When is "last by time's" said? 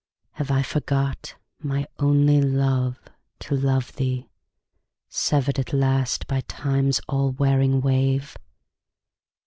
5.73-6.99